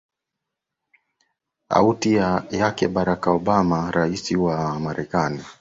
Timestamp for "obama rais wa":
3.37-4.79